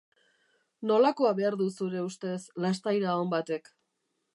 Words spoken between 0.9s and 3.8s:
Nolakoa behar du zure ustez lastaira on batek?